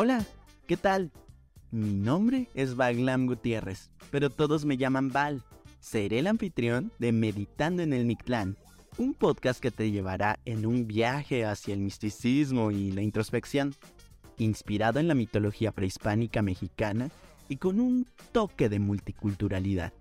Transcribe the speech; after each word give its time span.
Hola, 0.00 0.24
¿qué 0.68 0.76
tal? 0.76 1.10
Mi 1.72 1.92
nombre 1.92 2.46
es 2.54 2.76
Baglam 2.76 3.26
Gutiérrez, 3.26 3.90
pero 4.12 4.30
todos 4.30 4.64
me 4.64 4.76
llaman 4.76 5.08
Val. 5.08 5.42
Seré 5.80 6.20
el 6.20 6.28
anfitrión 6.28 6.92
de 7.00 7.10
Meditando 7.10 7.82
en 7.82 7.92
el 7.92 8.06
Mictlán, 8.06 8.56
un 8.96 9.12
podcast 9.12 9.58
que 9.58 9.72
te 9.72 9.90
llevará 9.90 10.38
en 10.44 10.66
un 10.66 10.86
viaje 10.86 11.44
hacia 11.44 11.74
el 11.74 11.80
misticismo 11.80 12.70
y 12.70 12.92
la 12.92 13.02
introspección, 13.02 13.74
inspirado 14.36 15.00
en 15.00 15.08
la 15.08 15.16
mitología 15.16 15.72
prehispánica 15.72 16.42
mexicana 16.42 17.10
y 17.48 17.56
con 17.56 17.80
un 17.80 18.06
toque 18.30 18.68
de 18.68 18.78
multiculturalidad. 18.78 19.92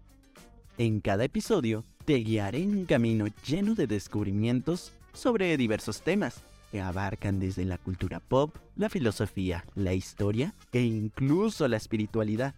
En 0.78 1.00
cada 1.00 1.24
episodio 1.24 1.84
te 2.06 2.18
guiaré 2.18 2.62
en 2.62 2.78
un 2.78 2.86
camino 2.86 3.26
lleno 3.48 3.74
de 3.74 3.88
descubrimientos 3.88 4.94
sobre 5.14 5.58
diversos 5.58 6.04
temas 6.04 6.44
que 6.72 6.82
abarcan 6.82 7.40
desde 7.40 7.66
la 7.66 7.78
cultura 7.78 8.20
pop, 8.20 8.56
la 8.76 8.90
filosofía, 8.90 9.66
la 9.76 9.94
historia 9.94 10.54
e 10.72 10.82
incluso 10.82 11.68
la 11.68 11.78
espiritualidad. 11.78 12.56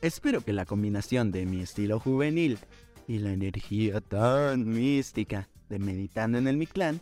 Espero 0.00 0.40
que 0.42 0.52
la 0.52 0.64
combinación 0.64 1.32
de 1.32 1.44
mi 1.46 1.60
estilo 1.60 1.98
juvenil 1.98 2.58
y 3.08 3.18
la 3.18 3.32
energía 3.32 4.00
tan 4.00 4.68
mística 4.68 5.48
de 5.68 5.78
Meditando 5.78 6.38
en 6.38 6.46
el 6.46 6.56
Mictlán 6.56 7.00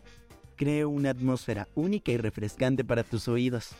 cree 0.57 0.85
una 0.85 1.11
atmósfera 1.11 1.69
única 1.75 2.13
y 2.13 2.17
refrescante 2.17 2.85
para 2.85 3.05
tus 3.05 3.29
oídos. 3.29 3.75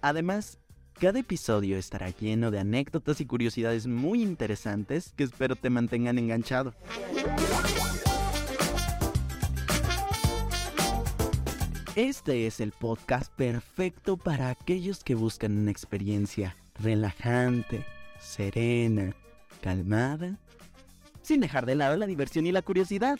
Además, 0.00 0.58
cada 0.98 1.20
episodio 1.20 1.78
estará 1.78 2.10
lleno 2.10 2.50
de 2.50 2.58
anécdotas 2.58 3.20
y 3.20 3.26
curiosidades 3.26 3.86
muy 3.86 4.22
interesantes 4.22 5.12
que 5.16 5.22
espero 5.22 5.54
te 5.54 5.70
mantengan 5.70 6.18
enganchado. 6.18 6.74
Este 11.98 12.46
es 12.46 12.60
el 12.60 12.70
podcast 12.70 13.32
perfecto 13.32 14.16
para 14.16 14.50
aquellos 14.50 15.02
que 15.02 15.16
buscan 15.16 15.58
una 15.58 15.72
experiencia 15.72 16.54
relajante, 16.80 17.84
serena, 18.20 19.16
calmada, 19.60 20.38
sin 21.22 21.40
dejar 21.40 21.66
de 21.66 21.74
lado 21.74 21.96
la 21.96 22.06
diversión 22.06 22.46
y 22.46 22.52
la 22.52 22.62
curiosidad. 22.62 23.18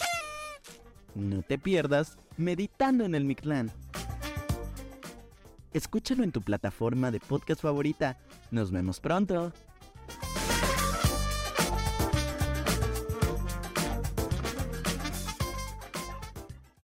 No 1.16 1.42
te 1.42 1.58
pierdas 1.58 2.18
meditando 2.36 3.04
en 3.04 3.16
el 3.16 3.24
Mictlán. 3.24 3.72
Escúchalo 5.72 6.22
en 6.22 6.30
tu 6.30 6.40
plataforma 6.40 7.10
de 7.10 7.18
podcast 7.18 7.60
favorita. 7.60 8.16
Nos 8.52 8.70
vemos 8.70 9.00
pronto. 9.00 9.52